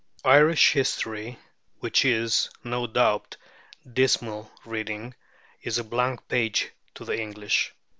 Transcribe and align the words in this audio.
Irish 0.25 0.71
history, 0.71 1.37
which 1.79 2.03
is, 2.05 2.49
no 2.63 2.87
doubt, 2.87 3.37
dismal 3.93 4.51
reading, 4.65 5.13
is 5.61 5.77
a 5.77 5.83
blank 5.83 6.27
page 6.27 6.71
to 6.95 7.05
the 7.05 7.21
English. 7.21 7.71